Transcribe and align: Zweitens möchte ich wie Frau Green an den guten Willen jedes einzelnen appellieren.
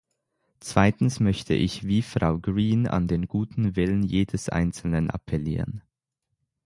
Zweitens 0.59 1.19
möchte 1.19 1.53
ich 1.53 1.83
wie 1.85 2.01
Frau 2.01 2.39
Green 2.39 2.87
an 2.87 3.07
den 3.07 3.27
guten 3.27 3.75
Willen 3.75 4.01
jedes 4.01 4.49
einzelnen 4.49 5.11
appellieren. 5.11 5.83